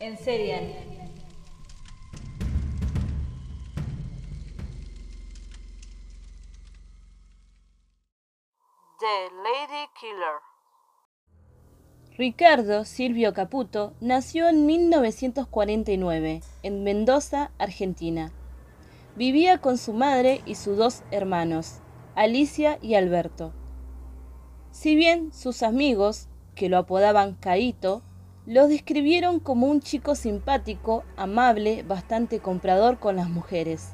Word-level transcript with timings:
En 0.00 0.16
Serial. 0.16 0.62
The 9.00 9.28
Lady 9.42 9.88
Killer. 10.00 10.38
Ricardo 12.16 12.84
Silvio 12.84 13.34
Caputo 13.34 13.94
nació 14.00 14.48
en 14.48 14.66
1949 14.66 16.42
en 16.62 16.84
Mendoza, 16.84 17.50
Argentina. 17.58 18.32
Vivía 19.16 19.58
con 19.58 19.78
su 19.78 19.94
madre 19.94 20.42
y 20.46 20.54
sus 20.54 20.76
dos 20.76 21.02
hermanos, 21.10 21.80
Alicia 22.14 22.78
y 22.80 22.94
Alberto. 22.94 23.52
Si 24.70 24.94
bien 24.94 25.32
sus 25.32 25.64
amigos, 25.64 26.28
que 26.54 26.68
lo 26.68 26.78
apodaban 26.78 27.34
Caito, 27.34 28.02
lo 28.48 28.66
describieron 28.66 29.40
como 29.40 29.66
un 29.66 29.82
chico 29.82 30.14
simpático, 30.14 31.04
amable, 31.18 31.82
bastante 31.82 32.38
comprador 32.38 32.98
con 32.98 33.16
las 33.16 33.28
mujeres. 33.28 33.90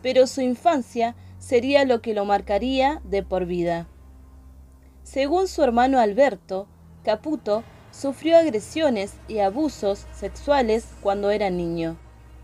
Pero 0.00 0.26
su 0.26 0.40
infancia 0.40 1.14
sería 1.38 1.84
lo 1.84 2.00
que 2.00 2.14
lo 2.14 2.24
marcaría 2.24 3.02
de 3.04 3.22
por 3.22 3.44
vida. 3.44 3.86
Según 5.02 5.46
su 5.46 5.62
hermano 5.62 5.98
Alberto, 5.98 6.68
Caputo 7.04 7.64
sufrió 7.90 8.38
agresiones 8.38 9.12
y 9.28 9.40
abusos 9.40 10.06
sexuales 10.14 10.88
cuando 11.02 11.30
era 11.30 11.50
niño. 11.50 11.98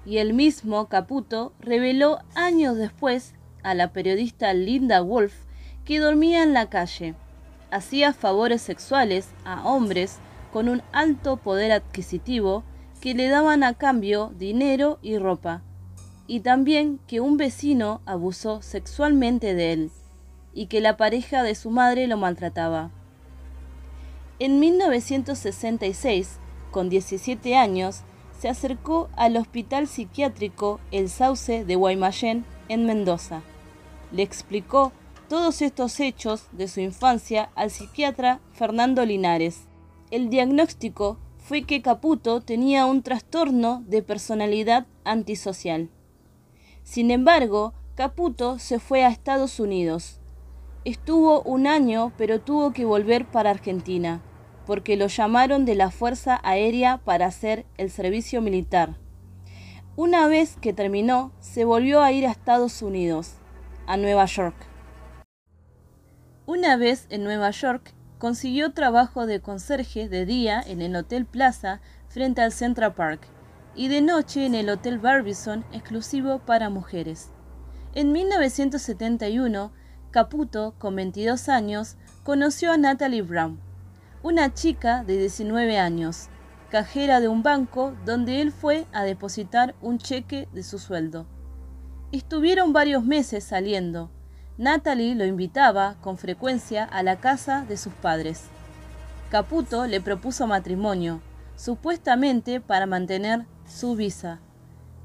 Y 0.04 0.18
el 0.18 0.34
mismo 0.34 0.86
Caputo 0.88 1.54
reveló 1.60 2.18
años 2.34 2.76
después 2.76 3.32
a 3.62 3.72
la 3.72 3.94
periodista 3.94 4.52
Linda 4.52 5.00
Wolf 5.00 5.32
que 5.86 5.98
dormía 5.98 6.42
en 6.42 6.52
la 6.52 6.68
calle, 6.68 7.14
hacía 7.70 8.12
favores 8.12 8.60
sexuales 8.60 9.30
a 9.46 9.66
hombres 9.66 10.18
con 10.52 10.68
un 10.68 10.82
alto 10.92 11.38
poder 11.38 11.72
adquisitivo 11.72 12.62
que 13.00 13.14
le 13.14 13.28
daban 13.28 13.64
a 13.64 13.74
cambio 13.74 14.32
dinero 14.38 14.98
y 15.02 15.18
ropa, 15.18 15.62
y 16.26 16.40
también 16.40 17.00
que 17.08 17.20
un 17.20 17.36
vecino 17.36 18.00
abusó 18.06 18.62
sexualmente 18.62 19.54
de 19.54 19.72
él, 19.72 19.90
y 20.54 20.66
que 20.66 20.80
la 20.80 20.96
pareja 20.96 21.42
de 21.42 21.54
su 21.54 21.70
madre 21.70 22.06
lo 22.06 22.16
maltrataba. 22.16 22.90
En 24.38 24.60
1966, 24.60 26.38
con 26.70 26.88
17 26.88 27.56
años, 27.56 28.02
se 28.38 28.48
acercó 28.48 29.08
al 29.16 29.36
hospital 29.36 29.86
psiquiátrico 29.86 30.80
El 30.90 31.08
Sauce 31.08 31.64
de 31.64 31.76
Guaymallén, 31.76 32.44
en 32.68 32.86
Mendoza. 32.86 33.42
Le 34.10 34.22
explicó 34.22 34.92
todos 35.28 35.62
estos 35.62 35.98
hechos 36.00 36.46
de 36.52 36.68
su 36.68 36.80
infancia 36.80 37.50
al 37.54 37.70
psiquiatra 37.70 38.40
Fernando 38.52 39.04
Linares, 39.04 39.66
el 40.12 40.28
diagnóstico 40.28 41.18
fue 41.38 41.62
que 41.62 41.80
Caputo 41.80 42.42
tenía 42.42 42.84
un 42.84 43.02
trastorno 43.02 43.82
de 43.86 44.02
personalidad 44.02 44.86
antisocial. 45.04 45.88
Sin 46.84 47.10
embargo, 47.10 47.72
Caputo 47.94 48.58
se 48.58 48.78
fue 48.78 49.04
a 49.04 49.08
Estados 49.08 49.58
Unidos. 49.58 50.20
Estuvo 50.84 51.40
un 51.42 51.66
año, 51.66 52.12
pero 52.18 52.42
tuvo 52.42 52.74
que 52.74 52.84
volver 52.84 53.24
para 53.24 53.48
Argentina, 53.48 54.20
porque 54.66 54.96
lo 54.96 55.06
llamaron 55.06 55.64
de 55.64 55.76
la 55.76 55.90
Fuerza 55.90 56.40
Aérea 56.44 56.98
para 56.98 57.24
hacer 57.24 57.64
el 57.78 57.90
servicio 57.90 58.42
militar. 58.42 58.98
Una 59.96 60.26
vez 60.26 60.58
que 60.60 60.74
terminó, 60.74 61.32
se 61.40 61.64
volvió 61.64 62.02
a 62.02 62.12
ir 62.12 62.26
a 62.26 62.32
Estados 62.32 62.82
Unidos, 62.82 63.36
a 63.86 63.96
Nueva 63.96 64.26
York. 64.26 64.56
Una 66.44 66.76
vez 66.76 67.06
en 67.08 67.24
Nueva 67.24 67.50
York, 67.50 67.94
Consiguió 68.22 68.72
trabajo 68.72 69.26
de 69.26 69.40
conserje 69.40 70.08
de 70.08 70.24
día 70.24 70.62
en 70.64 70.80
el 70.80 70.94
Hotel 70.94 71.26
Plaza 71.26 71.80
frente 72.06 72.40
al 72.40 72.52
Central 72.52 72.94
Park 72.94 73.26
y 73.74 73.88
de 73.88 74.00
noche 74.00 74.46
en 74.46 74.54
el 74.54 74.70
Hotel 74.70 75.00
Barbizon 75.00 75.64
exclusivo 75.72 76.38
para 76.38 76.70
mujeres. 76.70 77.30
En 77.96 78.12
1971, 78.12 79.72
Caputo, 80.12 80.76
con 80.78 80.94
22 80.94 81.48
años, 81.48 81.96
conoció 82.22 82.70
a 82.70 82.76
Natalie 82.76 83.22
Brown, 83.22 83.58
una 84.22 84.54
chica 84.54 85.02
de 85.02 85.18
19 85.18 85.76
años, 85.80 86.28
cajera 86.70 87.18
de 87.18 87.26
un 87.26 87.42
banco 87.42 87.92
donde 88.04 88.40
él 88.40 88.52
fue 88.52 88.86
a 88.92 89.02
depositar 89.02 89.74
un 89.80 89.98
cheque 89.98 90.48
de 90.52 90.62
su 90.62 90.78
sueldo. 90.78 91.26
Estuvieron 92.12 92.72
varios 92.72 93.04
meses 93.04 93.42
saliendo, 93.42 94.12
Natalie 94.62 95.16
lo 95.16 95.24
invitaba 95.24 95.96
con 96.00 96.16
frecuencia 96.16 96.84
a 96.84 97.02
la 97.02 97.16
casa 97.16 97.64
de 97.66 97.76
sus 97.76 97.92
padres. 97.94 98.44
Caputo 99.28 99.88
le 99.88 100.00
propuso 100.00 100.46
matrimonio, 100.46 101.20
supuestamente 101.56 102.60
para 102.60 102.86
mantener 102.86 103.44
su 103.66 103.96
visa. 103.96 104.38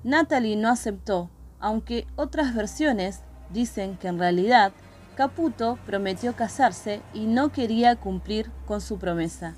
Natalie 0.03 0.57
no 0.57 0.69
aceptó, 0.69 1.31
aunque 1.59 2.05
otras 2.15 2.53
versiones 2.53 3.21
dicen 3.49 3.97
que 3.97 4.09
en 4.09 4.19
realidad 4.19 4.73
Caputo 5.15 5.79
prometió 5.87 6.35
casarse 6.35 7.01
y 7.15 7.25
no 7.25 7.51
quería 7.51 7.95
cumplir 7.95 8.51
con 8.67 8.79
su 8.79 8.99
promesa. 8.99 9.55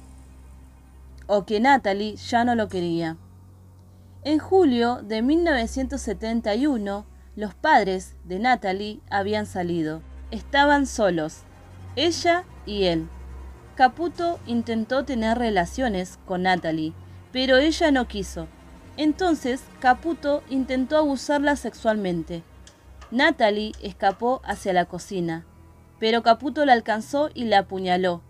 O 1.28 1.44
que 1.46 1.60
Natalie 1.60 2.16
ya 2.16 2.46
no 2.46 2.56
lo 2.56 2.70
quería. 2.70 3.18
En 4.24 4.40
julio 4.40 5.02
de 5.04 5.22
1971, 5.22 7.06
los 7.36 7.54
padres 7.54 8.16
de 8.26 8.40
Natalie 8.40 9.00
habían 9.10 9.46
salido. 9.46 10.02
Estaban 10.32 10.86
solos, 10.86 11.44
ella 11.96 12.44
y 12.66 12.86
él. 12.86 13.08
Caputo 13.76 14.40
intentó 14.46 15.06
tener 15.06 15.38
relaciones 15.38 16.20
con 16.26 16.44
Natalie, 16.44 16.94
pero 17.32 17.58
ella 17.58 17.92
no 17.92 18.08
quiso. 18.08 18.48
Entonces 18.98 19.64
Caputo 19.80 20.44
intentó 20.50 20.98
abusarla 20.98 21.56
sexualmente. 21.56 22.44
Natalie 23.12 23.72
escapó 23.82 24.42
hacia 24.44 24.74
la 24.74 24.86
cocina, 24.86 25.46
pero 26.00 26.22
Caputo 26.24 26.66
la 26.66 26.74
alcanzó 26.74 27.30
y 27.34 27.46
la 27.46 27.60
apuñaló. 27.60 28.22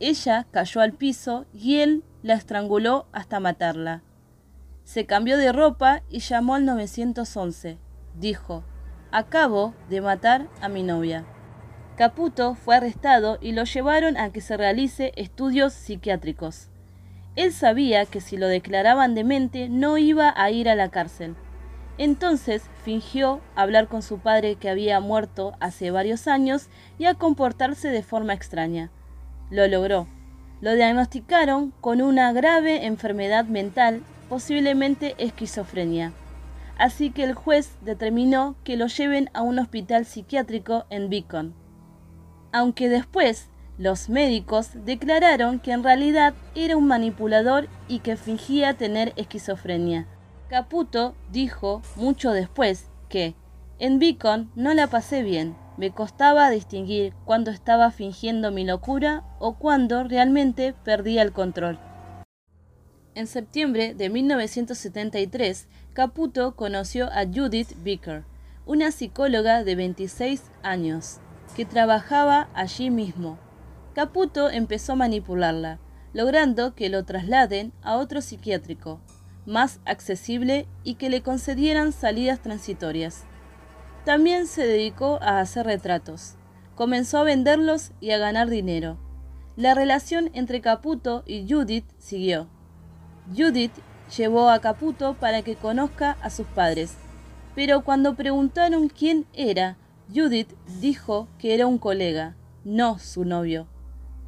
Ella 0.00 0.46
cayó 0.50 0.80
al 0.80 0.92
piso 0.92 1.44
y 1.52 1.80
él 1.80 2.04
la 2.22 2.34
estranguló 2.34 3.06
hasta 3.12 3.40
matarla. 3.40 4.02
Se 4.84 5.06
cambió 5.06 5.36
de 5.36 5.52
ropa 5.52 6.02
y 6.08 6.20
llamó 6.20 6.54
al 6.54 6.64
911 6.64 7.78
dijo, 8.18 8.64
acabo 9.10 9.74
de 9.88 10.00
matar 10.00 10.48
a 10.60 10.68
mi 10.68 10.82
novia. 10.82 11.24
Caputo 11.96 12.54
fue 12.54 12.76
arrestado 12.76 13.38
y 13.40 13.52
lo 13.52 13.64
llevaron 13.64 14.16
a 14.16 14.30
que 14.30 14.40
se 14.40 14.56
realice 14.56 15.12
estudios 15.16 15.72
psiquiátricos. 15.72 16.68
Él 17.34 17.52
sabía 17.52 18.06
que 18.06 18.20
si 18.20 18.36
lo 18.36 18.48
declaraban 18.48 19.14
demente 19.14 19.68
no 19.68 19.98
iba 19.98 20.32
a 20.36 20.50
ir 20.50 20.68
a 20.68 20.74
la 20.74 20.90
cárcel. 20.90 21.34
Entonces 21.96 22.62
fingió 22.84 23.40
hablar 23.56 23.88
con 23.88 24.02
su 24.02 24.18
padre 24.18 24.54
que 24.54 24.68
había 24.68 25.00
muerto 25.00 25.54
hace 25.58 25.90
varios 25.90 26.28
años 26.28 26.68
y 26.98 27.06
a 27.06 27.14
comportarse 27.14 27.88
de 27.88 28.02
forma 28.02 28.34
extraña. 28.34 28.90
Lo 29.50 29.66
logró. 29.66 30.06
Lo 30.60 30.74
diagnosticaron 30.74 31.72
con 31.80 32.00
una 32.00 32.32
grave 32.32 32.86
enfermedad 32.86 33.44
mental, 33.46 34.02
posiblemente 34.28 35.14
esquizofrenia 35.18 36.12
así 36.78 37.10
que 37.10 37.24
el 37.24 37.34
juez 37.34 37.76
determinó 37.82 38.56
que 38.64 38.76
lo 38.76 38.86
lleven 38.86 39.30
a 39.34 39.42
un 39.42 39.58
hospital 39.58 40.04
psiquiátrico 40.04 40.86
en 40.90 41.10
Beacon. 41.10 41.54
Aunque 42.52 42.88
después 42.88 43.50
los 43.76 44.08
médicos 44.08 44.70
declararon 44.84 45.60
que 45.60 45.72
en 45.72 45.84
realidad 45.84 46.34
era 46.54 46.76
un 46.76 46.86
manipulador 46.86 47.68
y 47.86 48.00
que 48.00 48.16
fingía 48.16 48.74
tener 48.74 49.12
esquizofrenia. 49.16 50.06
Caputo 50.48 51.14
dijo 51.30 51.82
mucho 51.96 52.32
después 52.32 52.88
que 53.08 53.34
en 53.78 53.98
Beacon 53.98 54.50
no 54.56 54.74
la 54.74 54.88
pasé 54.88 55.22
bien, 55.22 55.56
me 55.76 55.92
costaba 55.92 56.50
distinguir 56.50 57.14
cuando 57.24 57.52
estaba 57.52 57.92
fingiendo 57.92 58.50
mi 58.50 58.64
locura 58.64 59.22
o 59.38 59.54
cuando 59.54 60.02
realmente 60.02 60.74
perdía 60.84 61.22
el 61.22 61.32
control. 61.32 61.78
En 63.14 63.26
septiembre 63.26 63.94
de 63.94 64.10
1973, 64.10 65.66
Caputo 65.92 66.54
conoció 66.54 67.06
a 67.06 67.24
Judith 67.26 67.72
Becker, 67.82 68.24
una 68.66 68.92
psicóloga 68.92 69.64
de 69.64 69.74
26 69.74 70.42
años, 70.62 71.18
que 71.56 71.64
trabajaba 71.64 72.48
allí 72.54 72.90
mismo. 72.90 73.38
Caputo 73.94 74.50
empezó 74.50 74.92
a 74.92 74.96
manipularla, 74.96 75.78
logrando 76.12 76.74
que 76.74 76.88
lo 76.88 77.04
trasladen 77.04 77.72
a 77.82 77.96
otro 77.96 78.20
psiquiátrico, 78.20 79.00
más 79.46 79.80
accesible 79.84 80.68
y 80.84 80.94
que 80.94 81.10
le 81.10 81.22
concedieran 81.22 81.92
salidas 81.92 82.40
transitorias. 82.40 83.24
También 84.04 84.46
se 84.46 84.66
dedicó 84.66 85.18
a 85.22 85.40
hacer 85.40 85.66
retratos. 85.66 86.36
Comenzó 86.74 87.18
a 87.18 87.24
venderlos 87.24 87.92
y 88.00 88.12
a 88.12 88.18
ganar 88.18 88.48
dinero. 88.48 88.98
La 89.56 89.74
relación 89.74 90.30
entre 90.34 90.60
Caputo 90.60 91.24
y 91.26 91.46
Judith 91.48 91.86
siguió. 91.98 92.48
Judith 93.36 93.72
llevó 94.16 94.48
a 94.48 94.60
Caputo 94.60 95.14
para 95.14 95.42
que 95.42 95.56
conozca 95.56 96.16
a 96.22 96.30
sus 96.30 96.46
padres, 96.46 96.94
pero 97.54 97.82
cuando 97.84 98.14
preguntaron 98.14 98.88
quién 98.88 99.26
era, 99.34 99.76
Judith 100.14 100.52
dijo 100.80 101.28
que 101.38 101.54
era 101.54 101.66
un 101.66 101.78
colega, 101.78 102.36
no 102.64 102.98
su 102.98 103.24
novio. 103.24 103.66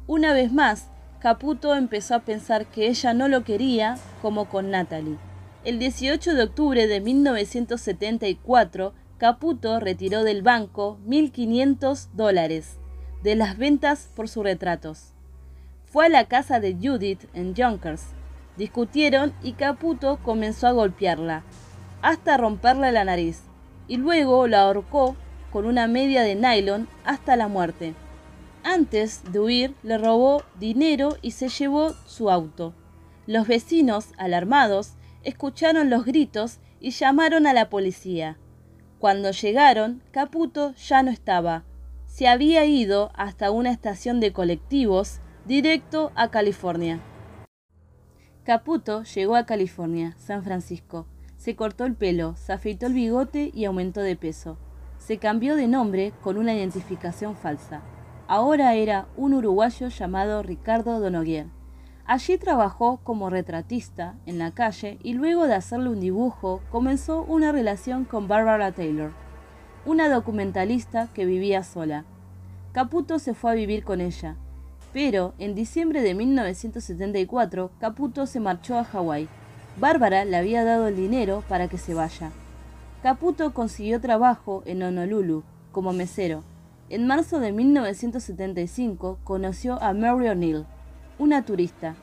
Una 0.05 0.33
vez 0.33 0.51
más, 0.51 0.89
Caputo 1.19 1.75
empezó 1.75 2.15
a 2.15 2.19
pensar 2.19 2.65
que 2.65 2.87
ella 2.87 3.13
no 3.13 3.27
lo 3.27 3.43
quería 3.43 3.97
como 4.21 4.49
con 4.49 4.71
Natalie. 4.71 5.17
El 5.63 5.79
18 5.79 6.33
de 6.33 6.43
octubre 6.43 6.87
de 6.87 7.01
1974, 7.01 8.93
Caputo 9.17 9.79
retiró 9.79 10.23
del 10.23 10.41
banco 10.41 10.99
1.500 11.05 12.09
dólares 12.13 12.79
de 13.21 13.35
las 13.35 13.57
ventas 13.57 14.09
por 14.15 14.27
sus 14.27 14.43
retratos. 14.43 15.13
Fue 15.85 16.07
a 16.07 16.09
la 16.09 16.25
casa 16.25 16.59
de 16.59 16.73
Judith 16.73 17.25
en 17.33 17.53
Yonkers. 17.53 18.03
Discutieron 18.57 19.33
y 19.41 19.53
Caputo 19.53 20.19
comenzó 20.23 20.67
a 20.67 20.71
golpearla, 20.71 21.43
hasta 22.01 22.37
romperle 22.37 22.91
la 22.91 23.03
nariz, 23.03 23.41
y 23.87 23.97
luego 23.97 24.47
la 24.47 24.61
ahorcó 24.61 25.15
con 25.51 25.65
una 25.65 25.87
media 25.87 26.23
de 26.23 26.35
nylon 26.35 26.87
hasta 27.05 27.35
la 27.35 27.47
muerte. 27.47 27.93
Antes 28.63 29.21
de 29.31 29.39
huir, 29.39 29.75
le 29.83 29.97
robó 29.97 30.43
dinero 30.59 31.17
y 31.21 31.31
se 31.31 31.49
llevó 31.49 31.93
su 32.05 32.29
auto. 32.29 32.73
Los 33.25 33.47
vecinos, 33.47 34.09
alarmados, 34.17 34.93
escucharon 35.23 35.89
los 35.89 36.05
gritos 36.05 36.59
y 36.79 36.91
llamaron 36.91 37.47
a 37.47 37.53
la 37.53 37.69
policía. 37.69 38.37
Cuando 38.99 39.31
llegaron, 39.31 40.03
Caputo 40.11 40.73
ya 40.75 41.01
no 41.01 41.11
estaba. 41.11 41.63
Se 42.05 42.27
había 42.27 42.65
ido 42.65 43.11
hasta 43.15 43.49
una 43.49 43.71
estación 43.71 44.19
de 44.19 44.31
colectivos 44.31 45.21
directo 45.45 46.11
a 46.15 46.29
California. 46.29 46.99
Caputo 48.43 49.03
llegó 49.03 49.35
a 49.35 49.45
California, 49.45 50.15
San 50.17 50.43
Francisco. 50.43 51.05
Se 51.37 51.55
cortó 51.55 51.85
el 51.85 51.93
pelo, 51.93 52.35
se 52.37 52.53
afeitó 52.53 52.87
el 52.87 52.93
bigote 52.93 53.51
y 53.53 53.65
aumentó 53.65 54.01
de 54.01 54.15
peso. 54.15 54.57
Se 54.97 55.17
cambió 55.17 55.55
de 55.55 55.67
nombre 55.67 56.11
con 56.21 56.37
una 56.37 56.55
identificación 56.55 57.35
falsa. 57.35 57.81
Ahora 58.27 58.73
era 58.73 59.07
un 59.15 59.35
uruguayo 59.35 59.89
llamado 59.89 60.41
Ricardo 60.41 60.99
Donoguer. 60.99 61.45
Allí 62.05 62.39
trabajó 62.39 62.97
como 63.03 63.29
retratista 63.29 64.15
en 64.25 64.39
la 64.39 64.49
calle 64.51 64.97
y 65.03 65.13
luego 65.13 65.45
de 65.45 65.53
hacerle 65.53 65.89
un 65.89 65.99
dibujo 65.99 66.61
comenzó 66.71 67.21
una 67.23 67.51
relación 67.51 68.05
con 68.05 68.27
Barbara 68.27 68.71
Taylor, 68.71 69.11
una 69.85 70.09
documentalista 70.09 71.09
que 71.13 71.25
vivía 71.25 71.63
sola. 71.63 72.05
Caputo 72.71 73.19
se 73.19 73.35
fue 73.35 73.51
a 73.51 73.55
vivir 73.55 73.83
con 73.83 74.01
ella, 74.01 74.35
pero 74.93 75.33
en 75.39 75.55
diciembre 75.55 76.01
de 76.01 76.13
1974 76.13 77.71
Caputo 77.79 78.25
se 78.25 78.39
marchó 78.39 78.77
a 78.77 78.83
Hawái. 78.83 79.27
Bárbara 79.77 80.25
le 80.25 80.37
había 80.37 80.63
dado 80.63 80.87
el 80.87 80.95
dinero 80.95 81.43
para 81.47 81.67
que 81.67 81.77
se 81.77 81.93
vaya. 81.93 82.31
Caputo 83.01 83.53
consiguió 83.53 83.99
trabajo 84.01 84.63
en 84.65 84.83
Honolulu 84.83 85.43
como 85.71 85.93
mesero 85.93 86.43
en 86.91 87.07
marzo 87.07 87.39
de 87.39 87.53
1975 87.53 89.19
conoció 89.23 89.81
a 89.81 89.93
Mary 89.93 90.27
O'Neill, 90.27 90.65
una 91.19 91.45
turista. 91.45 91.95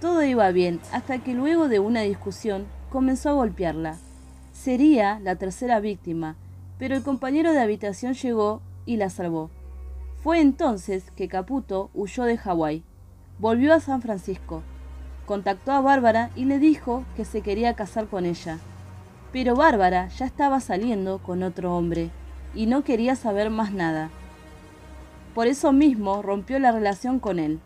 Todo 0.00 0.22
iba 0.22 0.48
bien 0.52 0.78
hasta 0.92 1.18
que 1.18 1.34
luego 1.34 1.66
de 1.66 1.80
una 1.80 2.02
discusión 2.02 2.66
comenzó 2.90 3.30
a 3.30 3.32
golpearla. 3.32 3.96
Sería 4.52 5.18
la 5.18 5.34
tercera 5.34 5.80
víctima, 5.80 6.36
pero 6.78 6.94
el 6.94 7.02
compañero 7.02 7.52
de 7.52 7.58
habitación 7.58 8.14
llegó 8.14 8.62
y 8.86 8.98
la 8.98 9.10
salvó. 9.10 9.50
Fue 10.22 10.40
entonces 10.40 11.10
que 11.16 11.28
Caputo 11.28 11.88
huyó 11.94 12.24
de 12.24 12.36
Hawái. 12.36 12.84
Volvió 13.38 13.72
a 13.72 13.80
San 13.80 14.02
Francisco. 14.02 14.62
Contactó 15.24 15.72
a 15.72 15.80
Bárbara 15.80 16.30
y 16.36 16.44
le 16.44 16.58
dijo 16.58 17.04
que 17.16 17.24
se 17.24 17.40
quería 17.40 17.72
casar 17.74 18.06
con 18.06 18.26
ella. 18.26 18.58
Pero 19.32 19.56
Bárbara 19.56 20.08
ya 20.08 20.26
estaba 20.26 20.60
saliendo 20.60 21.22
con 21.22 21.42
otro 21.42 21.74
hombre 21.74 22.10
y 22.54 22.66
no 22.66 22.84
quería 22.84 23.16
saber 23.16 23.48
más 23.48 23.72
nada. 23.72 24.10
Por 25.34 25.46
eso 25.46 25.72
mismo 25.72 26.20
rompió 26.20 26.58
la 26.58 26.72
relación 26.72 27.18
con 27.18 27.38
él. 27.38 27.58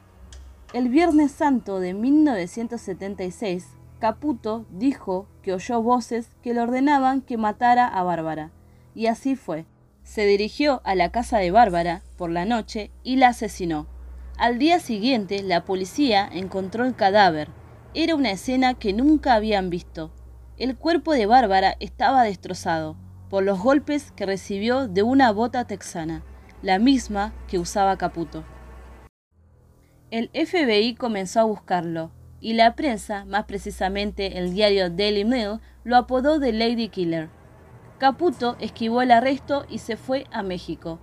El 0.73 0.91
Viernes 0.91 1.33
Santo 1.33 1.81
de 1.81 1.93
1976, 1.93 3.67
Caputo 3.99 4.65
dijo 4.71 5.27
que 5.43 5.55
oyó 5.55 5.83
voces 5.83 6.31
que 6.41 6.55
le 6.55 6.61
ordenaban 6.61 7.21
que 7.21 7.37
matara 7.37 7.89
a 7.89 8.05
Bárbara. 8.05 8.53
Y 8.95 9.07
así 9.07 9.35
fue. 9.35 9.67
Se 10.05 10.25
dirigió 10.25 10.83
a 10.85 10.95
la 10.95 11.11
casa 11.11 11.39
de 11.39 11.51
Bárbara 11.51 12.03
por 12.17 12.31
la 12.31 12.45
noche 12.45 12.91
y 13.03 13.17
la 13.17 13.29
asesinó. 13.29 13.87
Al 14.37 14.59
día 14.59 14.81
siguiente, 14.81 15.43
la 15.43 15.65
policía 15.65 16.29
encontró 16.33 16.85
el 16.85 16.95
cadáver. 16.95 17.49
Era 17.95 18.15
una 18.15 18.31
escena 18.31 18.75
que 18.75 18.93
nunca 18.93 19.35
habían 19.35 19.71
visto. 19.71 20.13
El 20.57 20.77
cuerpo 20.77 21.13
de 21.13 21.27
Bárbara 21.27 21.77
estaba 21.81 22.23
destrozado 22.23 22.97
por 23.31 23.43
los 23.43 23.61
golpes 23.61 24.13
que 24.13 24.27
recibió 24.27 24.89
de 24.89 25.03
una 25.03 25.33
bota 25.33 25.67
texana 25.67 26.23
la 26.65 26.79
misma 26.79 27.35
que 27.47 27.59
usaba 27.59 27.99
Caputo. 27.99 28.43
El 30.11 30.31
FBI 30.31 30.95
comenzó 30.95 31.41
a 31.41 31.45
buscarlo, 31.45 32.11
y 32.41 32.55
la 32.55 32.75
prensa, 32.75 33.27
más 33.27 33.45
precisamente 33.45 34.39
el 34.39 34.55
diario 34.55 34.89
Daily 34.89 35.27
Mail, 35.27 35.61
lo 35.85 35.97
apodó 35.97 36.39
de 36.39 36.55
Lady 36.55 36.89
Killer. 36.89 37.29
Caputo 37.99 38.57
esquivó 38.61 39.03
el 39.03 39.11
arresto 39.11 39.67
y 39.69 39.79
se 39.79 39.99
fue 39.99 40.27
a 40.33 40.43
México. 40.43 41.01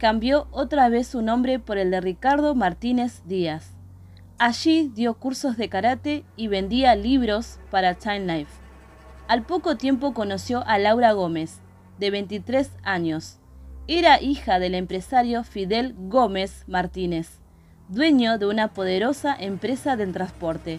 Cambió 0.00 0.48
otra 0.50 0.88
vez 0.88 1.08
su 1.08 1.20
nombre 1.20 1.58
por 1.58 1.76
el 1.76 1.90
de 1.90 2.00
Ricardo 2.00 2.54
Martínez 2.54 3.22
Díaz. 3.26 3.74
Allí 4.38 4.90
dio 4.94 5.12
cursos 5.12 5.58
de 5.58 5.68
karate 5.68 6.24
y 6.36 6.48
vendía 6.48 6.96
libros 6.96 7.60
para 7.70 7.94
Time 7.94 8.20
Life. 8.20 8.52
Al 9.28 9.42
poco 9.42 9.76
tiempo 9.76 10.14
conoció 10.14 10.66
a 10.66 10.78
Laura 10.78 11.12
Gómez, 11.12 11.60
de 11.98 12.10
23 12.10 12.70
años, 12.82 13.40
era 13.92 14.22
hija 14.22 14.58
del 14.58 14.76
empresario 14.76 15.42
Fidel 15.42 15.96
Gómez 15.98 16.62
Martínez, 16.68 17.40
dueño 17.88 18.38
de 18.38 18.46
una 18.46 18.68
poderosa 18.68 19.34
empresa 19.38 19.96
del 19.96 20.12
transporte. 20.12 20.78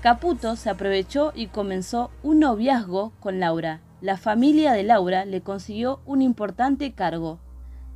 Caputo 0.00 0.56
se 0.56 0.70
aprovechó 0.70 1.32
y 1.34 1.48
comenzó 1.48 2.10
un 2.22 2.40
noviazgo 2.40 3.12
con 3.20 3.38
Laura. 3.38 3.82
La 4.00 4.16
familia 4.16 4.72
de 4.72 4.82
Laura 4.82 5.26
le 5.26 5.42
consiguió 5.42 6.00
un 6.06 6.22
importante 6.22 6.92
cargo. 6.92 7.38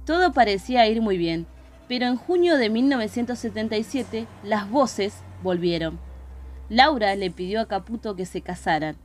Todo 0.06 0.32
parecía 0.32 0.88
ir 0.88 1.02
muy 1.02 1.18
bien, 1.18 1.46
pero 1.88 2.06
en 2.06 2.16
junio 2.16 2.56
de 2.56 2.70
1977 2.70 4.26
las 4.42 4.70
voces 4.70 5.22
volvieron. 5.42 5.98
Laura 6.70 7.14
le 7.16 7.30
pidió 7.30 7.60
a 7.60 7.66
Caputo 7.66 8.16
que 8.16 8.24
se 8.24 8.40
casaran. 8.40 8.96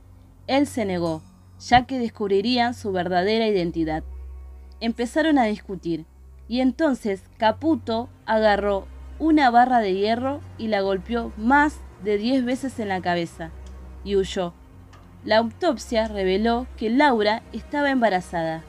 Él 0.46 0.66
se 0.66 0.86
negó, 0.86 1.22
ya 1.60 1.84
que 1.84 1.98
descubrirían 1.98 2.72
su 2.72 2.90
verdadera 2.92 3.46
identidad 3.46 4.02
empezaron 4.82 5.38
a 5.38 5.44
discutir, 5.44 6.06
y 6.48 6.60
entonces 6.60 7.22
Caputo 7.38 8.08
agarró 8.26 8.88
una 9.20 9.48
barra 9.48 9.78
de 9.78 9.94
hierro 9.94 10.40
y 10.58 10.66
la 10.66 10.80
golpeó 10.80 11.32
más 11.36 11.76
de 12.02 12.18
diez 12.18 12.44
veces 12.44 12.80
en 12.80 12.88
la 12.88 13.00
cabeza, 13.00 13.52
y 14.04 14.16
huyó. 14.16 14.52
La 15.24 15.38
autopsia 15.38 16.08
reveló 16.08 16.66
que 16.76 16.90
Laura 16.90 17.44
estaba 17.52 17.90
embarazada. 17.90 18.64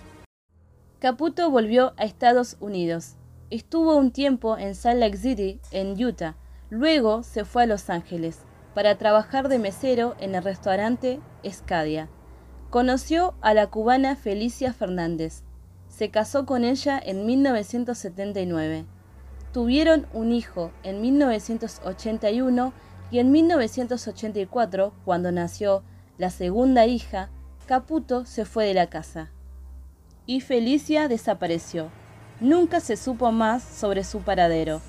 Caputo 1.03 1.51
volvió 1.51 1.93
a 1.98 2.05
Estados 2.05 2.55
Unidos. 2.62 3.17
Estuvo 3.50 3.98
un 3.98 4.12
tiempo 4.12 4.57
en 4.57 4.74
Salt 4.74 5.01
Lake 5.01 5.17
City, 5.17 5.60
en 5.72 6.01
Utah. 6.01 6.38
Luego 6.69 7.24
se 7.24 7.43
fue 7.43 7.63
a 7.63 7.65
Los 7.65 7.89
Ángeles 7.89 8.39
para 8.74 8.98
trabajar 8.98 9.50
de 9.50 9.60
mesero 9.60 10.15
en 10.22 10.33
el 10.33 10.41
restaurante 10.41 11.19
Escadia. 11.43 12.07
Conoció 12.69 13.33
a 13.41 13.53
la 13.53 13.67
cubana 13.67 14.15
Felicia 14.15 14.72
Fernández, 14.72 15.43
se 15.89 16.10
casó 16.10 16.45
con 16.45 16.63
ella 16.63 17.01
en 17.03 17.25
1979. 17.25 18.86
Tuvieron 19.51 20.07
un 20.13 20.31
hijo 20.31 20.72
en 20.83 21.01
1981 21.01 22.72
y 23.12 23.19
en 23.19 23.29
1984, 23.29 24.93
cuando 25.03 25.33
nació 25.33 25.83
la 26.17 26.29
segunda 26.29 26.86
hija, 26.86 27.29
Caputo 27.65 28.24
se 28.24 28.45
fue 28.45 28.67
de 28.67 28.74
la 28.74 28.88
casa. 28.88 29.33
Y 30.25 30.42
Felicia 30.42 31.08
desapareció. 31.08 31.89
Nunca 32.39 32.80
se 32.80 32.96
supo 32.96 33.32
más 33.32 33.63
sobre 33.63 34.03
su 34.03 34.20
paradero. 34.22 34.82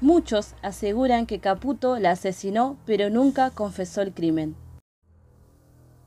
Muchos 0.00 0.54
aseguran 0.62 1.26
que 1.26 1.40
Caputo 1.40 1.98
la 1.98 2.10
asesinó, 2.10 2.76
pero 2.84 3.08
nunca 3.08 3.50
confesó 3.50 4.02
el 4.02 4.12
crimen. 4.12 4.54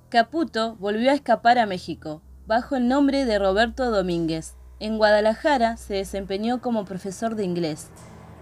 Caputo 0.10 0.76
volvió 0.76 1.10
a 1.12 1.16
escapar 1.16 1.58
a 1.58 1.66
México, 1.66 2.22
bajo 2.46 2.76
el 2.76 2.88
nombre 2.88 3.26
de 3.26 3.40
Roberto 3.40 3.90
Domínguez. 3.90 4.56
En 4.80 4.98
Guadalajara 4.98 5.78
se 5.78 5.96
desempeñó 5.96 6.62
como 6.62 6.86
profesor 6.86 7.36
de 7.36 7.44
inglés. 7.44 7.90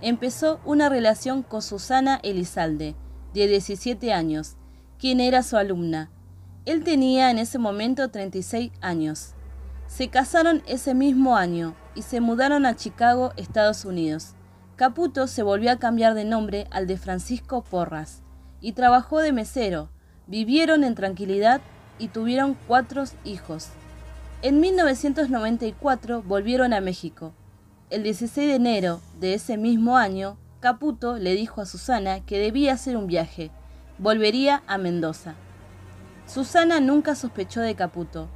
Empezó 0.01 0.59
una 0.65 0.89
relación 0.89 1.43
con 1.43 1.61
Susana 1.61 2.19
Elizalde, 2.23 2.95
de 3.33 3.47
17 3.47 4.13
años, 4.13 4.55
quien 4.99 5.19
era 5.19 5.43
su 5.43 5.57
alumna. 5.57 6.11
Él 6.65 6.83
tenía 6.83 7.31
en 7.31 7.37
ese 7.37 7.57
momento 7.57 8.09
36 8.09 8.71
años. 8.81 9.33
Se 9.87 10.09
casaron 10.09 10.61
ese 10.67 10.93
mismo 10.93 11.37
año 11.37 11.73
y 11.95 12.01
se 12.01 12.19
mudaron 12.19 12.65
a 12.65 12.75
Chicago, 12.75 13.31
Estados 13.37 13.85
Unidos. 13.85 14.33
Caputo 14.75 15.27
se 15.27 15.43
volvió 15.43 15.71
a 15.71 15.79
cambiar 15.79 16.13
de 16.13 16.25
nombre 16.25 16.67
al 16.71 16.87
de 16.87 16.97
Francisco 16.97 17.63
Porras 17.63 18.21
y 18.61 18.73
trabajó 18.73 19.19
de 19.19 19.31
mesero. 19.31 19.89
Vivieron 20.27 20.83
en 20.83 20.93
tranquilidad 20.93 21.61
y 21.97 22.09
tuvieron 22.09 22.57
cuatro 22.67 23.05
hijos. 23.23 23.69
En 24.41 24.59
1994 24.59 26.21
volvieron 26.21 26.73
a 26.73 26.81
México. 26.81 27.33
El 27.89 28.03
16 28.03 28.47
de 28.49 28.55
enero 28.55 29.01
de 29.19 29.33
ese 29.33 29.57
mismo 29.57 29.97
año, 29.97 30.37
Caputo 30.59 31.17
le 31.17 31.33
dijo 31.33 31.61
a 31.61 31.65
Susana 31.65 32.19
que 32.25 32.37
debía 32.37 32.73
hacer 32.73 32.97
un 32.97 33.07
viaje. 33.07 33.51
Volvería 33.97 34.61
a 34.67 34.77
Mendoza. 34.77 35.35
Susana 36.27 36.81
nunca 36.81 37.15
sospechó 37.15 37.61
de 37.61 37.73
Caputo, 37.73 38.27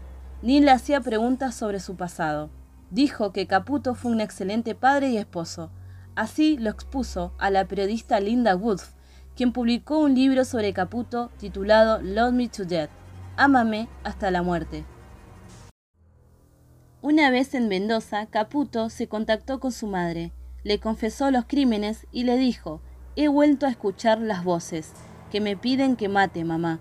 ni 0.42 0.60
le 0.60 0.72
hacía 0.72 1.02
preguntas 1.02 1.56
sobre 1.56 1.80
su 1.80 1.96
pasado. 1.96 2.50
Dijo 2.90 3.32
que 3.32 3.48
Caputo 3.48 3.96
fue 3.96 4.12
un 4.12 4.22
excelente 4.22 4.76
padre 4.76 5.10
y 5.10 5.18
esposo. 5.18 5.72
Así 6.16 6.58
lo 6.58 6.70
expuso 6.70 7.34
a 7.38 7.50
la 7.50 7.66
periodista 7.66 8.20
Linda 8.20 8.56
Woodf, 8.56 8.92
quien 9.36 9.54
publicó 9.54 10.00
un 10.00 10.14
libro 10.14 10.44
sobre 10.44 10.74
Caputo 10.74 11.32
titulado 11.38 12.02
Love 12.02 12.34
Me 12.34 12.48
to 12.50 12.66
Death, 12.66 12.90
Ámame 13.38 13.88
hasta 14.04 14.30
la 14.30 14.44
muerte. 14.44 14.84
Una 17.02 17.32
vez 17.32 17.56
en 17.56 17.68
Mendoza, 17.68 18.28
Caputo 18.28 18.90
se 18.90 19.08
contactó 19.08 19.60
con 19.60 19.72
su 19.72 19.88
madre, 19.88 20.32
le 20.64 20.80
confesó 20.80 21.32
los 21.32 21.46
crímenes 21.46 22.06
y 22.12 22.26
le 22.26 22.38
dijo, 22.38 22.82
he 23.16 23.28
vuelto 23.28 23.66
a 23.66 23.70
escuchar 23.70 24.20
las 24.20 24.44
voces, 24.44 24.92
que 25.32 25.42
me 25.42 25.58
piden 25.58 25.96
que 25.96 26.10
mate 26.10 26.44
mamá. 26.44 26.80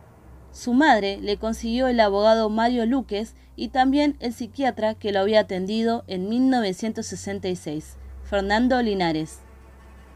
Su 0.52 0.75
madre 0.75 1.19
le 1.21 1.37
consiguió 1.37 1.87
el 1.88 2.00
abogado 2.00 2.50
Mario 2.50 2.85
Luques 2.85 3.35
y 3.57 3.69
también 3.69 4.16
el 4.21 4.33
psiquiatra 4.33 4.95
que 4.95 5.12
lo 5.12 5.21
había 5.21 5.40
atendido 5.40 6.04
en 6.09 6.28
1966, 6.28 7.97
Fernando 8.25 8.83
Linares. 8.83 9.40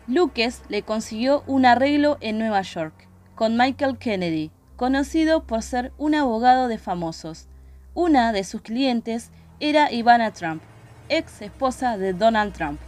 Luques 0.07 0.63
le 0.69 0.83
consiguió 0.83 1.45
un 1.47 1.65
arreglo 1.65 2.19
en 2.21 2.39
Nueva 2.39 2.63
York 2.63 3.09
con 3.35 3.57
Michael 3.57 3.99
Kennedy, 3.99 4.51
conocido 4.77 5.45
por 5.45 5.63
ser 5.63 5.93
un 5.99 6.15
abogado 6.15 6.69
de 6.69 6.79
famosos. 6.79 7.47
Una 7.95 8.33
de 8.33 8.45
sus 8.45 8.61
clientes 8.61 9.31
era 9.61 9.93
Ivana 9.93 10.33
Trump, 10.33 10.63
ex 11.09 11.43
esposa 11.43 11.97
de 11.97 12.13
Donald 12.13 12.53
Trump. 12.53 12.81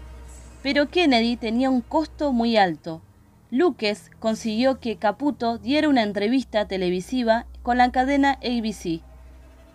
Pero 0.62 0.88
Kennedy 0.88 1.36
tenía 1.36 1.70
un 1.70 1.80
costo 1.80 2.32
muy 2.32 2.56
alto, 2.56 3.02
Luques 3.50 4.10
consiguió 4.18 4.80
que 4.80 4.96
Caputo 4.96 5.58
diera 5.58 5.88
una 5.88 6.02
entrevista 6.02 6.66
televisiva 6.66 7.46
con 7.62 7.78
la 7.78 7.92
cadena 7.92 8.32
ABC, 8.42 9.00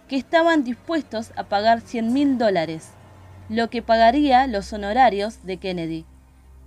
que 0.10 0.18
estaban 0.18 0.66
dispuestos 0.66 1.32
a 1.38 1.46
pagar 1.46 1.80
100 1.80 2.12
mil 2.12 2.38
dólares, 2.38 2.90
lo 3.48 3.70
que 3.70 3.82
pagaría 3.82 4.46
los 4.48 4.74
honorarios 4.74 5.46
de 5.46 5.56
Kennedy. 5.56 6.06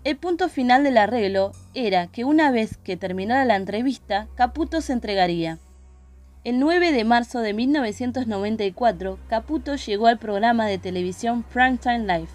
El 0.02 0.16
punto 0.16 0.48
final 0.48 0.82
del 0.82 0.96
arreglo 0.96 1.52
era 1.74 2.06
que 2.06 2.24
una 2.24 2.50
vez 2.50 2.78
que 2.78 2.96
terminara 2.96 3.44
la 3.44 3.56
entrevista, 3.56 4.28
Caputo 4.34 4.80
se 4.80 4.94
entregaría. 4.94 5.58
El 6.42 6.58
9 6.58 6.92
de 6.92 7.04
marzo 7.04 7.40
de 7.40 7.52
1994, 7.52 9.18
Caputo 9.28 9.76
llegó 9.76 10.06
al 10.06 10.18
programa 10.18 10.66
de 10.66 10.78
televisión 10.78 11.42
Primetime 11.42 12.00
Live. 12.00 12.28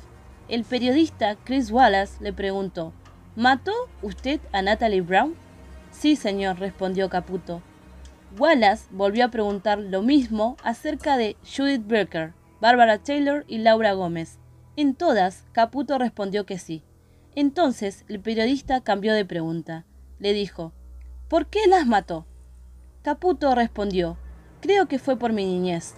El 0.48 0.64
periodista 0.64 1.36
Chris 1.44 1.72
Wallace 1.72 2.24
le 2.24 2.34
preguntó, 2.34 2.92
¿Mató 3.36 3.72
usted 4.02 4.42
a 4.52 4.62
Natalie 4.62 5.02
Brown? 5.02 5.36
Sí, 5.92 6.16
señor, 6.16 6.60
respondió 6.60 7.10
Caputo. 7.10 7.62
Wallace 8.38 8.88
volvió 8.92 9.26
a 9.26 9.32
preguntar 9.32 9.80
lo 9.80 10.02
mismo 10.02 10.58
acerca 10.64 11.16
de 11.16 11.38
Judith 11.44 11.86
Berker, 11.86 12.34
Barbara 12.60 12.98
Taylor 12.98 13.46
y 13.48 13.60
Laura 13.60 13.94
Gómez. 13.94 14.40
En 14.76 14.96
todas, 14.96 15.46
Caputo 15.52 15.98
respondió 15.98 16.46
que 16.46 16.58
sí. 16.58 16.84
Entonces 17.36 18.04
el 18.10 18.20
periodista 18.20 18.82
cambió 18.82 19.14
de 19.14 19.26
pregunta. 19.26 19.86
Le 20.18 20.34
dijo, 20.34 20.74
¿por 21.28 21.48
qué 21.48 21.68
las 21.68 21.86
mató? 21.86 22.26
Caputo 23.04 23.54
respondió, 23.56 24.18
creo 24.60 24.88
que 24.88 25.00
fue 25.00 25.18
por 25.18 25.34
mi 25.34 25.46
niñez. 25.46 25.94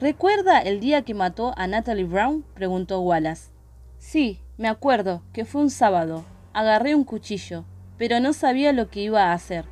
¿Recuerda 0.00 0.58
el 0.58 0.80
día 0.80 1.02
que 1.02 1.14
mató 1.14 1.54
a 1.56 1.66
Natalie 1.68 2.04
Brown? 2.04 2.44
preguntó 2.54 3.00
Wallace. 3.00 3.50
Sí, 3.98 4.40
me 4.62 4.68
acuerdo 4.68 5.24
que 5.32 5.44
fue 5.44 5.60
un 5.60 5.70
sábado. 5.70 6.24
Agarré 6.52 6.94
un 6.94 7.02
cuchillo, 7.02 7.64
pero 7.98 8.20
no 8.20 8.32
sabía 8.32 8.72
lo 8.72 8.90
que 8.90 9.00
iba 9.00 9.24
a 9.24 9.32
hacer. 9.32 9.64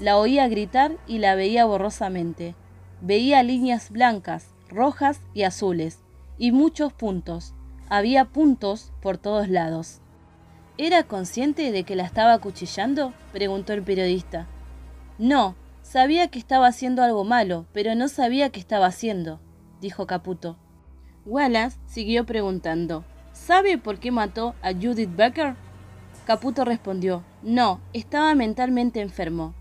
La 0.00 0.18
oía 0.18 0.48
gritar 0.48 0.96
y 1.06 1.18
la 1.18 1.36
veía 1.36 1.64
borrosamente. 1.64 2.56
Veía 3.00 3.44
líneas 3.44 3.90
blancas, 3.90 4.48
rojas 4.68 5.20
y 5.32 5.44
azules, 5.44 6.00
y 6.38 6.50
muchos 6.50 6.92
puntos. 6.92 7.54
Había 7.88 8.24
puntos 8.24 8.92
por 9.00 9.16
todos 9.16 9.48
lados. 9.48 10.00
¿Era 10.76 11.04
consciente 11.04 11.70
de 11.70 11.84
que 11.84 11.94
la 11.94 12.02
estaba 12.02 12.32
acuchillando? 12.32 13.14
preguntó 13.32 13.74
el 13.74 13.84
periodista. 13.84 14.48
No, 15.18 15.54
sabía 15.82 16.26
que 16.26 16.40
estaba 16.40 16.66
haciendo 16.66 17.04
algo 17.04 17.22
malo, 17.22 17.66
pero 17.72 17.94
no 17.94 18.08
sabía 18.08 18.50
qué 18.50 18.58
estaba 18.58 18.86
haciendo, 18.86 19.38
dijo 19.80 20.08
Caputo. 20.08 20.56
Wallace 21.26 21.78
siguió 21.86 22.26
preguntando. 22.26 23.04
¿Sabe 23.44 23.76
por 23.76 23.98
qué 23.98 24.12
mató 24.12 24.54
a 24.62 24.72
Judith 24.72 25.16
Becker? 25.16 25.56
Caputo 26.26 26.64
respondió, 26.64 27.24
no, 27.42 27.80
estaba 27.92 28.36
mentalmente 28.36 29.00
enfermo. 29.00 29.52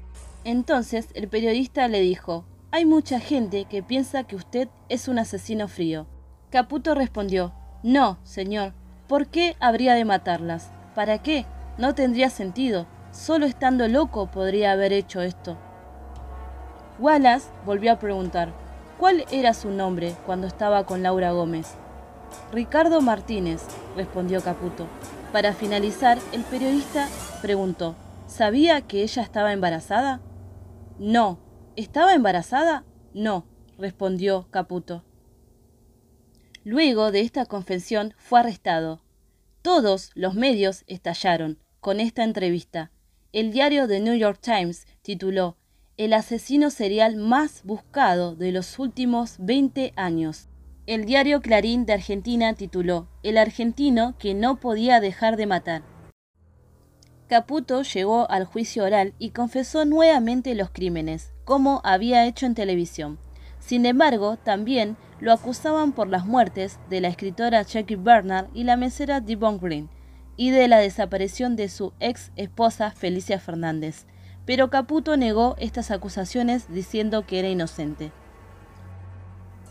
Entonces 0.43 1.07
el 1.15 1.27
periodista 1.27 1.87
le 1.87 1.99
dijo, 1.99 2.45
hay 2.69 2.85
mucha 2.85 3.19
gente 3.19 3.65
que 3.65 3.81
piensa 3.81 4.23
que 4.23 4.35
usted 4.35 4.69
es 4.87 5.07
un 5.07 5.17
asesino 5.17 5.67
frío. 5.67 6.05
Caputo 6.51 6.93
respondió, 6.93 7.53
no, 7.81 8.19
señor, 8.21 8.73
¿por 9.07 9.25
qué 9.25 9.55
habría 9.59 9.95
de 9.95 10.05
matarlas? 10.05 10.69
¿Para 10.93 11.23
qué? 11.23 11.47
No 11.79 11.95
tendría 11.95 12.29
sentido. 12.29 12.85
Solo 13.11 13.47
estando 13.47 13.87
loco 13.87 14.27
podría 14.29 14.73
haber 14.73 14.93
hecho 14.93 15.21
esto. 15.21 15.57
Wallace 16.99 17.49
volvió 17.65 17.93
a 17.93 17.99
preguntar, 17.99 18.53
¿cuál 18.99 19.25
era 19.31 19.55
su 19.55 19.71
nombre 19.71 20.13
cuando 20.27 20.45
estaba 20.45 20.85
con 20.85 21.01
Laura 21.01 21.31
Gómez? 21.31 21.80
Ricardo 22.51 23.01
Martínez, 23.01 23.61
respondió 23.95 24.41
Caputo. 24.41 24.87
Para 25.31 25.53
finalizar, 25.53 26.17
el 26.33 26.41
periodista 26.43 27.07
preguntó, 27.41 27.95
¿sabía 28.27 28.81
que 28.81 29.03
ella 29.03 29.21
estaba 29.21 29.53
embarazada? 29.53 30.21
No. 30.99 31.39
¿Estaba 31.77 32.13
embarazada? 32.13 32.83
No, 33.13 33.45
respondió 33.77 34.47
Caputo. 34.51 35.05
Luego 36.63 37.11
de 37.11 37.21
esta 37.21 37.45
confesión 37.45 38.13
fue 38.17 38.41
arrestado. 38.41 39.01
Todos 39.61 40.11
los 40.13 40.35
medios 40.35 40.83
estallaron 40.87 41.57
con 41.79 41.99
esta 41.99 42.23
entrevista. 42.23 42.91
El 43.31 43.51
diario 43.51 43.87
The 43.87 43.99
New 43.99 44.15
York 44.15 44.39
Times 44.41 44.85
tituló 45.01 45.57
El 45.97 46.13
asesino 46.13 46.69
serial 46.69 47.15
más 47.15 47.63
buscado 47.63 48.35
de 48.35 48.51
los 48.51 48.77
últimos 48.77 49.37
20 49.39 49.93
años. 49.95 50.49
El 50.87 51.05
diario 51.05 51.41
Clarín 51.41 51.85
de 51.85 51.93
Argentina 51.93 52.55
tituló 52.55 53.07
El 53.21 53.37
argentino 53.37 54.15
que 54.17 54.33
no 54.33 54.59
podía 54.59 54.99
dejar 54.99 55.37
de 55.37 55.45
matar. 55.45 55.83
Caputo 57.27 57.83
llegó 57.83 58.29
al 58.31 58.45
juicio 58.45 58.83
oral 58.83 59.13
y 59.19 59.29
confesó 59.29 59.85
nuevamente 59.85 60.55
los 60.55 60.71
crímenes, 60.71 61.33
como 61.45 61.81
había 61.83 62.25
hecho 62.25 62.47
en 62.47 62.55
televisión. 62.55 63.19
Sin 63.59 63.85
embargo, 63.85 64.37
también 64.37 64.97
lo 65.19 65.31
acusaban 65.31 65.91
por 65.91 66.07
las 66.07 66.25
muertes 66.25 66.79
de 66.89 66.99
la 66.99 67.09
escritora 67.09 67.61
Jackie 67.61 67.95
Bernard 67.95 68.47
y 68.55 68.63
la 68.63 68.75
mesera 68.75 69.21
Devon 69.21 69.59
Green, 69.59 69.87
y 70.35 70.49
de 70.49 70.67
la 70.67 70.79
desaparición 70.79 71.55
de 71.55 71.69
su 71.69 71.93
ex 71.99 72.31
esposa 72.37 72.89
Felicia 72.89 73.39
Fernández. 73.39 74.07
Pero 74.47 74.71
Caputo 74.71 75.15
negó 75.15 75.55
estas 75.59 75.91
acusaciones 75.91 76.73
diciendo 76.73 77.27
que 77.27 77.37
era 77.37 77.49
inocente. 77.49 78.11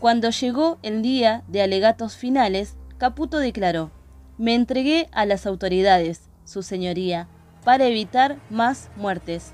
Cuando 0.01 0.31
llegó 0.31 0.79
el 0.81 1.03
día 1.03 1.43
de 1.47 1.61
alegatos 1.61 2.15
finales, 2.15 2.75
Caputo 2.97 3.37
declaró, 3.37 3.91
me 4.39 4.55
entregué 4.55 5.07
a 5.11 5.27
las 5.27 5.45
autoridades, 5.45 6.23
su 6.43 6.63
señoría, 6.63 7.27
para 7.63 7.85
evitar 7.85 8.37
más 8.49 8.89
muertes. 8.95 9.51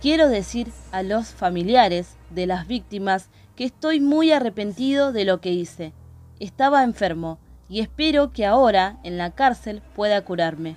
Quiero 0.00 0.28
decir 0.28 0.72
a 0.90 1.04
los 1.04 1.28
familiares 1.28 2.16
de 2.30 2.46
las 2.48 2.66
víctimas 2.66 3.28
que 3.54 3.62
estoy 3.62 4.00
muy 4.00 4.32
arrepentido 4.32 5.12
de 5.12 5.24
lo 5.24 5.40
que 5.40 5.52
hice. 5.52 5.92
Estaba 6.40 6.82
enfermo 6.82 7.38
y 7.68 7.78
espero 7.78 8.32
que 8.32 8.44
ahora 8.44 8.98
en 9.04 9.18
la 9.18 9.36
cárcel 9.36 9.82
pueda 9.94 10.20
curarme. 10.24 10.74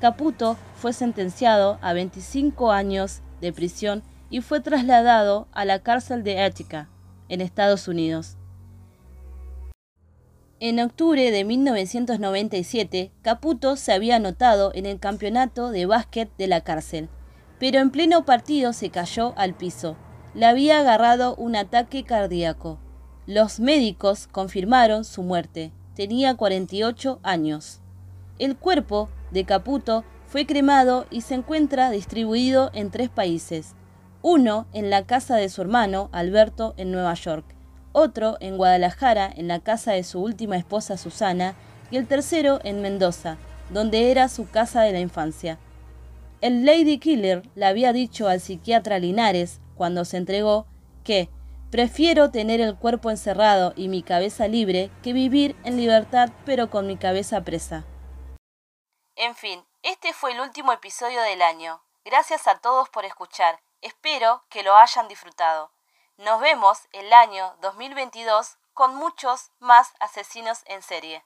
Caputo 0.00 0.56
fue 0.76 0.92
sentenciado 0.92 1.80
a 1.82 1.92
25 1.92 2.70
años 2.70 3.20
de 3.40 3.52
prisión 3.52 4.04
y 4.30 4.42
fue 4.42 4.60
trasladado 4.60 5.48
a 5.50 5.64
la 5.64 5.80
cárcel 5.80 6.22
de 6.22 6.46
Ética 6.46 6.88
en 7.28 7.40
Estados 7.40 7.88
Unidos. 7.88 8.36
En 10.58 10.80
octubre 10.80 11.30
de 11.30 11.44
1997, 11.44 13.12
Caputo 13.20 13.76
se 13.76 13.92
había 13.92 14.16
anotado 14.16 14.72
en 14.74 14.86
el 14.86 14.98
campeonato 14.98 15.70
de 15.70 15.84
básquet 15.84 16.30
de 16.38 16.46
la 16.46 16.62
cárcel, 16.62 17.10
pero 17.58 17.80
en 17.80 17.90
pleno 17.90 18.24
partido 18.24 18.72
se 18.72 18.88
cayó 18.90 19.34
al 19.36 19.54
piso. 19.54 19.96
Le 20.34 20.46
había 20.46 20.80
agarrado 20.80 21.34
un 21.36 21.56
ataque 21.56 22.04
cardíaco. 22.04 22.78
Los 23.26 23.60
médicos 23.60 24.28
confirmaron 24.28 25.04
su 25.04 25.22
muerte. 25.22 25.72
Tenía 25.94 26.36
48 26.36 27.20
años. 27.22 27.80
El 28.38 28.56
cuerpo 28.56 29.10
de 29.30 29.44
Caputo 29.44 30.04
fue 30.26 30.46
cremado 30.46 31.06
y 31.10 31.20
se 31.22 31.34
encuentra 31.34 31.90
distribuido 31.90 32.70
en 32.72 32.90
tres 32.90 33.08
países, 33.08 33.74
uno 34.28 34.66
en 34.72 34.90
la 34.90 35.06
casa 35.06 35.36
de 35.36 35.48
su 35.48 35.62
hermano, 35.62 36.10
Alberto, 36.10 36.74
en 36.78 36.90
Nueva 36.90 37.14
York, 37.14 37.44
otro 37.92 38.36
en 38.40 38.56
Guadalajara, 38.56 39.30
en 39.32 39.46
la 39.46 39.60
casa 39.60 39.92
de 39.92 40.02
su 40.02 40.20
última 40.20 40.56
esposa, 40.56 40.96
Susana, 40.96 41.54
y 41.92 41.96
el 41.96 42.08
tercero 42.08 42.58
en 42.64 42.82
Mendoza, 42.82 43.36
donde 43.70 44.10
era 44.10 44.28
su 44.28 44.50
casa 44.50 44.82
de 44.82 44.90
la 44.90 44.98
infancia. 44.98 45.60
El 46.40 46.66
Lady 46.66 46.98
Killer 46.98 47.48
le 47.54 47.66
había 47.66 47.92
dicho 47.92 48.26
al 48.26 48.40
psiquiatra 48.40 48.98
Linares, 48.98 49.60
cuando 49.76 50.04
se 50.04 50.16
entregó, 50.16 50.66
que 51.04 51.28
prefiero 51.70 52.32
tener 52.32 52.60
el 52.60 52.74
cuerpo 52.74 53.12
encerrado 53.12 53.74
y 53.76 53.86
mi 53.86 54.02
cabeza 54.02 54.48
libre 54.48 54.90
que 55.04 55.12
vivir 55.12 55.54
en 55.62 55.76
libertad 55.76 56.30
pero 56.44 56.68
con 56.68 56.88
mi 56.88 56.96
cabeza 56.96 57.44
presa. 57.44 57.84
En 59.14 59.36
fin, 59.36 59.64
este 59.84 60.12
fue 60.12 60.32
el 60.32 60.40
último 60.40 60.72
episodio 60.72 61.22
del 61.22 61.42
año. 61.42 61.80
Gracias 62.04 62.48
a 62.48 62.58
todos 62.58 62.88
por 62.88 63.04
escuchar. 63.04 63.60
Espero 63.86 64.42
que 64.48 64.64
lo 64.64 64.76
hayan 64.76 65.06
disfrutado. 65.06 65.70
Nos 66.16 66.40
vemos 66.40 66.88
el 66.90 67.12
año 67.12 67.54
2022 67.60 68.56
con 68.74 68.96
muchos 68.96 69.52
más 69.60 69.94
asesinos 70.00 70.64
en 70.66 70.82
serie. 70.82 71.24